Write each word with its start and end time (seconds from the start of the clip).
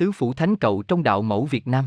tứ 0.00 0.12
phủ 0.12 0.32
thánh 0.34 0.56
cậu 0.56 0.82
trong 0.82 1.02
đạo 1.02 1.22
mẫu 1.22 1.44
Việt 1.44 1.66
Nam. 1.66 1.84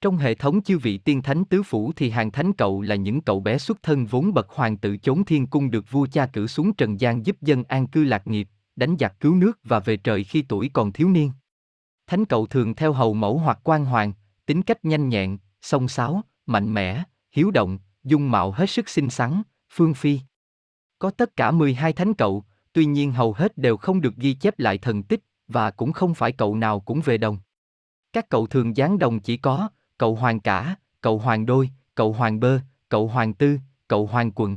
Trong 0.00 0.16
hệ 0.16 0.34
thống 0.34 0.62
chư 0.62 0.78
vị 0.78 0.98
tiên 0.98 1.22
thánh 1.22 1.44
tứ 1.44 1.62
phủ 1.62 1.92
thì 1.96 2.10
hàng 2.10 2.30
thánh 2.30 2.52
cậu 2.52 2.82
là 2.82 2.94
những 2.94 3.20
cậu 3.20 3.40
bé 3.40 3.58
xuất 3.58 3.82
thân 3.82 4.06
vốn 4.06 4.34
bậc 4.34 4.50
hoàng 4.50 4.76
tử 4.76 4.96
chốn 4.96 5.24
thiên 5.24 5.46
cung 5.46 5.70
được 5.70 5.90
vua 5.90 6.06
cha 6.12 6.26
cử 6.26 6.46
xuống 6.46 6.72
trần 6.72 7.00
gian 7.00 7.26
giúp 7.26 7.36
dân 7.40 7.64
an 7.64 7.86
cư 7.86 8.04
lạc 8.04 8.26
nghiệp, 8.26 8.48
đánh 8.76 8.96
giặc 9.00 9.20
cứu 9.20 9.34
nước 9.34 9.58
và 9.64 9.80
về 9.80 9.96
trời 9.96 10.24
khi 10.24 10.42
tuổi 10.42 10.70
còn 10.72 10.92
thiếu 10.92 11.08
niên. 11.08 11.30
Thánh 12.06 12.24
cậu 12.24 12.46
thường 12.46 12.74
theo 12.74 12.92
hầu 12.92 13.14
mẫu 13.14 13.38
hoặc 13.38 13.58
quan 13.64 13.84
hoàng, 13.84 14.12
tính 14.46 14.62
cách 14.62 14.84
nhanh 14.84 15.08
nhẹn, 15.08 15.38
song 15.62 15.88
sáo, 15.88 16.22
mạnh 16.46 16.74
mẽ, 16.74 17.02
hiếu 17.32 17.50
động, 17.50 17.78
dung 18.04 18.30
mạo 18.30 18.52
hết 18.52 18.70
sức 18.70 18.88
xinh 18.88 19.10
xắn, 19.10 19.42
phương 19.72 19.94
phi. 19.94 20.20
Có 20.98 21.10
tất 21.10 21.36
cả 21.36 21.50
12 21.50 21.92
thánh 21.92 22.14
cậu, 22.14 22.44
tuy 22.72 22.84
nhiên 22.84 23.12
hầu 23.12 23.32
hết 23.32 23.58
đều 23.58 23.76
không 23.76 24.00
được 24.00 24.16
ghi 24.16 24.34
chép 24.34 24.58
lại 24.58 24.78
thần 24.78 25.02
tích, 25.02 25.20
và 25.52 25.70
cũng 25.70 25.92
không 25.92 26.14
phải 26.14 26.32
cậu 26.32 26.56
nào 26.56 26.80
cũng 26.80 27.00
về 27.00 27.18
đồng. 27.18 27.38
Các 28.12 28.28
cậu 28.28 28.46
thường 28.46 28.76
dán 28.76 28.98
đồng 28.98 29.20
chỉ 29.20 29.36
có, 29.36 29.68
cậu 29.98 30.14
hoàng 30.14 30.40
cả, 30.40 30.76
cậu 31.00 31.18
hoàng 31.18 31.46
đôi, 31.46 31.70
cậu 31.94 32.12
hoàng 32.12 32.40
bơ, 32.40 32.58
cậu 32.88 33.08
hoàng 33.08 33.34
tư, 33.34 33.58
cậu 33.88 34.06
hoàng 34.06 34.32
quần. 34.34 34.56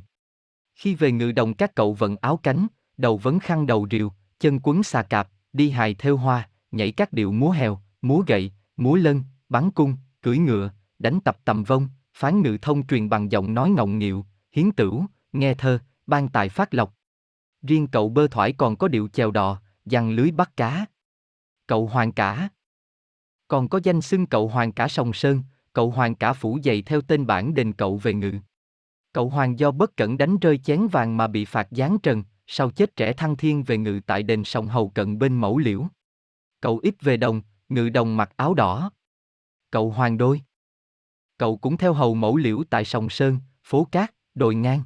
Khi 0.75 0.95
về 0.95 1.11
ngự 1.11 1.31
đồng 1.31 1.53
các 1.53 1.75
cậu 1.75 1.93
vận 1.93 2.15
áo 2.21 2.37
cánh, 2.37 2.67
đầu 2.97 3.17
vấn 3.17 3.39
khăn 3.39 3.65
đầu 3.65 3.87
rìu, 3.91 4.11
chân 4.39 4.59
quấn 4.63 4.83
xà 4.83 5.03
cạp, 5.03 5.29
đi 5.53 5.69
hài 5.69 5.93
theo 5.93 6.17
hoa, 6.17 6.49
nhảy 6.71 6.91
các 6.91 7.13
điệu 7.13 7.31
múa 7.31 7.49
hèo, 7.49 7.79
múa 8.01 8.23
gậy, 8.27 8.51
múa 8.77 8.95
lân, 8.95 9.23
bắn 9.49 9.71
cung, 9.71 9.95
cưỡi 10.21 10.37
ngựa, 10.37 10.69
đánh 10.99 11.19
tập 11.19 11.37
tầm 11.45 11.63
vông, 11.63 11.87
phán 12.13 12.41
ngự 12.41 12.57
thông 12.61 12.87
truyền 12.87 13.09
bằng 13.09 13.31
giọng 13.31 13.53
nói 13.53 13.69
ngọng 13.69 13.99
nghịu, 13.99 14.25
hiến 14.51 14.71
tửu, 14.71 15.05
nghe 15.33 15.53
thơ, 15.53 15.79
ban 16.07 16.29
tài 16.29 16.49
phát 16.49 16.73
lộc. 16.73 16.95
Riêng 17.61 17.87
cậu 17.87 18.09
bơ 18.09 18.27
thoải 18.27 18.53
còn 18.53 18.75
có 18.75 18.87
điệu 18.87 19.07
chèo 19.07 19.31
đò, 19.31 19.61
giăng 19.85 20.11
lưới 20.11 20.31
bắt 20.31 20.57
cá. 20.57 20.85
Cậu 21.67 21.87
hoàng 21.87 22.11
cả. 22.11 22.49
Còn 23.47 23.69
có 23.69 23.79
danh 23.83 24.01
xưng 24.01 24.25
cậu 24.25 24.47
hoàng 24.47 24.71
cả 24.71 24.87
sòng 24.87 25.13
sơn, 25.13 25.43
cậu 25.73 25.91
hoàng 25.91 26.15
cả 26.15 26.33
phủ 26.33 26.59
dày 26.63 26.81
theo 26.81 27.01
tên 27.01 27.25
bản 27.25 27.53
đền 27.53 27.73
cậu 27.73 27.97
về 27.97 28.13
ngự. 28.13 28.33
Cậu 29.13 29.29
hoàng 29.29 29.59
do 29.59 29.71
bất 29.71 29.97
cẩn 29.97 30.17
đánh 30.17 30.37
rơi 30.37 30.57
chén 30.57 30.87
vàng 30.87 31.17
mà 31.17 31.27
bị 31.27 31.45
phạt 31.45 31.67
giáng 31.71 31.97
trần, 32.03 32.23
sau 32.47 32.71
chết 32.71 32.95
trẻ 32.95 33.13
thăng 33.13 33.35
thiên 33.35 33.63
về 33.63 33.77
ngự 33.77 33.99
tại 34.05 34.23
đền 34.23 34.43
sông 34.43 34.67
hầu 34.67 34.89
cận 34.89 35.19
bên 35.19 35.35
mẫu 35.35 35.57
liễu. 35.57 35.87
Cậu 36.61 36.79
ít 36.83 36.95
về 37.01 37.17
đồng, 37.17 37.41
ngự 37.69 37.89
đồng 37.89 38.17
mặc 38.17 38.31
áo 38.37 38.53
đỏ. 38.53 38.91
Cậu 39.71 39.91
hoàng 39.91 40.17
đôi. 40.17 40.41
Cậu 41.37 41.57
cũng 41.57 41.77
theo 41.77 41.93
hầu 41.93 42.15
mẫu 42.15 42.37
liễu 42.37 42.63
tại 42.69 42.85
sông 42.85 43.09
Sơn, 43.09 43.39
phố 43.63 43.87
Cát, 43.91 44.13
đồi 44.35 44.55
ngang. 44.55 44.83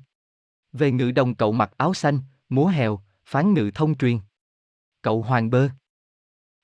Về 0.73 0.91
ngự 0.91 1.11
đồng 1.11 1.35
cậu 1.35 1.51
mặc 1.51 1.71
áo 1.77 1.93
xanh, 1.93 2.19
múa 2.49 2.67
hèo, 2.67 2.99
phán 3.25 3.53
ngự 3.53 3.71
thông 3.75 3.97
truyền. 3.97 4.19
Cậu 5.09 5.21
hoàng 5.21 5.49
bơ. 5.49 5.69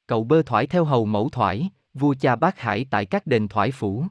Cậu 0.08 0.24
bơ 0.24 0.44
thoải 0.44 0.68
theo 0.68 0.86
hầu 0.86 1.06
mẫu 1.06 1.30
thoải, 1.30 1.70
vua 1.94 2.16
cha 2.20 2.36
bác 2.36 2.60
hải 2.60 2.86
tại 2.90 3.06
các 3.06 3.28
đền 3.28 3.48
thoải 3.48 3.72
phủ. 3.72 4.06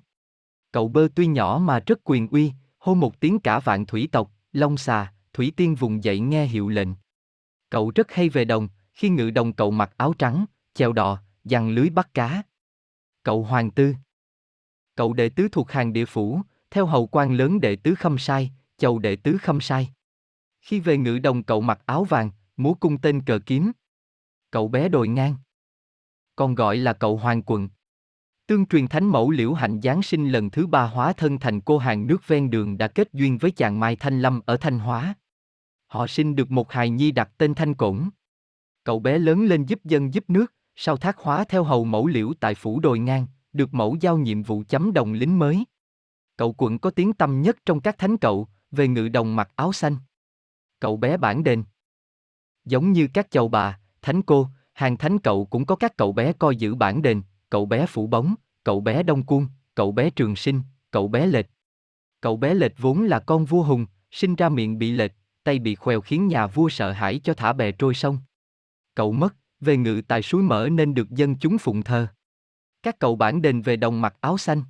Cậu 0.73 0.89
bơ 0.89 1.09
tuy 1.15 1.27
nhỏ 1.27 1.61
mà 1.63 1.81
rất 1.87 2.01
quyền 2.05 2.29
uy, 2.29 2.53
hô 2.79 2.95
một 2.95 3.21
tiếng 3.21 3.41
cả 3.41 3.59
vạn 3.59 3.87
thủy 3.87 4.09
tộc, 4.13 4.31
long 4.53 4.77
xà, 4.77 5.13
thủy 5.33 5.53
tiên 5.57 5.75
vùng 5.75 6.05
dậy 6.05 6.21
nghe 6.21 6.47
hiệu 6.47 6.69
lệnh. 6.69 6.89
Cậu 7.71 7.93
rất 7.95 8.13
hay 8.13 8.29
về 8.29 8.45
đồng, 8.45 8.69
khi 8.93 9.09
ngự 9.09 9.31
đồng 9.31 9.53
cậu 9.53 9.71
mặc 9.71 9.95
áo 9.97 10.15
trắng, 10.19 10.45
chèo 10.75 10.93
đò, 10.93 11.19
giăng 11.45 11.71
lưới 11.71 11.91
bắt 11.91 12.15
cá. 12.15 12.43
Cậu 13.23 13.43
hoàng 13.43 13.71
tư. 13.71 13.95
Cậu 14.95 15.13
đệ 15.13 15.29
tứ 15.29 15.49
thuộc 15.53 15.71
hàng 15.71 15.93
địa 15.93 16.07
phủ, 16.07 16.41
theo 16.71 16.87
hầu 16.87 17.07
quan 17.07 17.33
lớn 17.33 17.61
đệ 17.61 17.77
tứ 17.77 17.95
khâm 17.95 18.19
sai, 18.19 18.51
chầu 18.79 18.99
đệ 18.99 19.17
tứ 19.17 19.39
khâm 19.39 19.61
sai. 19.61 19.91
Khi 20.61 20.81
về 20.81 20.97
ngự 20.97 21.19
đồng 21.19 21.43
cậu 21.43 21.61
mặc 21.61 21.81
áo 21.87 22.05
vàng, 22.05 22.31
múa 22.57 22.75
cung 22.75 22.99
tên 22.99 23.23
cờ 23.23 23.39
kiếm. 23.47 23.73
Cậu 24.55 24.69
bé 24.69 24.89
đồi 24.89 25.09
ngang. 25.09 25.37
Còn 26.37 26.55
gọi 26.55 26.77
là 26.77 26.93
cậu 26.93 27.17
hoàng 27.17 27.43
quận. 27.43 27.69
Tương 28.47 28.67
truyền 28.67 28.89
thánh 28.89 29.07
mẫu 29.07 29.31
liễu 29.31 29.53
hạnh 29.53 29.81
Giáng 29.83 30.03
sinh 30.03 30.29
lần 30.29 30.51
thứ 30.51 30.67
ba 30.67 30.87
hóa 30.87 31.13
thân 31.13 31.39
thành 31.39 31.61
cô 31.61 31.79
hàng 31.79 32.07
nước 32.07 32.29
ven 32.29 32.51
đường 32.51 32.79
đã 32.79 32.89
kết 32.89 33.13
duyên 33.13 33.39
với 33.39 33.51
chàng 33.51 33.81
Mai 33.81 33.97
Thanh 33.97 34.21
Lâm 34.21 34.41
ở 34.47 34.57
Thanh 34.57 34.79
Hóa. 34.79 35.15
Họ 35.87 36.07
sinh 36.07 36.35
được 36.37 36.51
một 36.51 36.73
hài 36.73 36.91
nhi 36.91 37.11
đặt 37.11 37.31
tên 37.39 37.55
Thanh 37.55 37.75
Cổn. 37.75 38.09
Cậu 38.85 38.99
bé 38.99 39.19
lớn 39.19 39.45
lên 39.45 39.65
giúp 39.65 39.85
dân 39.85 40.15
giúp 40.15 40.25
nước, 40.29 40.53
sau 40.77 40.97
thác 40.97 41.19
hóa 41.19 41.45
theo 41.45 41.65
hầu 41.65 41.85
mẫu 41.85 42.07
liễu 42.07 42.33
tại 42.41 42.55
phủ 42.55 42.81
đồi 42.81 42.99
ngang, 42.99 43.27
được 43.53 43.75
mẫu 43.75 43.97
giao 44.01 44.19
nhiệm 44.19 44.43
vụ 44.43 44.63
chấm 44.69 44.93
đồng 44.93 45.13
lính 45.13 45.39
mới. 45.39 45.65
Cậu 46.37 46.53
quận 46.59 46.79
có 46.79 46.91
tiếng 46.91 47.13
tâm 47.13 47.43
nhất 47.43 47.57
trong 47.67 47.81
các 47.81 47.99
thánh 47.99 48.17
cậu, 48.17 48.49
về 48.71 48.89
ngự 48.89 49.09
đồng 49.09 49.37
mặc 49.37 49.51
áo 49.57 49.73
xanh. 49.73 49.97
Cậu 50.81 50.97
bé 50.97 51.17
bản 51.17 51.45
đền. 51.45 51.65
Giống 52.65 52.93
như 52.93 53.09
các 53.15 53.31
chầu 53.31 53.49
bà, 53.49 53.79
thánh 54.05 54.23
cô, 54.23 54.49
hàng 54.73 54.97
thánh 54.97 55.19
cậu 55.19 55.45
cũng 55.45 55.67
có 55.67 55.77
các 55.77 55.97
cậu 55.97 56.13
bé 56.13 56.33
coi 56.33 56.57
giữ 56.57 56.75
bản 56.75 57.03
đền, 57.03 57.23
cậu 57.51 57.67
bé 57.67 57.87
phủ 57.87 58.07
bóng, 58.07 58.35
cậu 58.65 58.81
bé 58.81 59.03
đông 59.03 59.23
cuông, 59.23 59.47
cậu 59.75 59.93
bé 59.93 60.11
trường 60.11 60.37
sinh, 60.37 60.63
cậu 60.91 61.09
bé 61.09 61.27
lệch. 61.27 61.47
Cậu 62.21 62.37
bé 62.37 62.55
lệch 62.55 62.79
vốn 62.79 63.03
là 63.03 63.19
con 63.19 63.45
vua 63.45 63.63
hùng, 63.63 63.87
sinh 64.11 64.35
ra 64.35 64.49
miệng 64.49 64.79
bị 64.79 64.91
lệch, 64.91 65.13
tay 65.45 65.59
bị 65.59 65.75
khoèo 65.75 66.01
khiến 66.01 66.29
nhà 66.29 66.47
vua 66.47 66.69
sợ 66.69 66.93
hãi 66.93 67.21
cho 67.25 67.35
thả 67.35 67.53
bè 67.53 67.73
trôi 67.73 67.95
sông. 67.95 68.19
Cậu 68.95 69.13
mất, 69.13 69.35
về 69.61 69.77
ngự 69.77 70.03
tại 70.09 70.23
suối 70.23 70.43
mở 70.43 70.69
nên 70.73 70.95
được 70.95 71.11
dân 71.11 71.39
chúng 71.39 71.59
phụng 71.59 71.83
thờ. 71.83 72.07
Các 72.83 72.99
cậu 72.99 73.17
bản 73.17 73.43
đền 73.43 73.63
về 73.63 73.77
đồng 73.77 74.01
mặc 74.01 74.15
áo 74.21 74.39
xanh. 74.39 74.63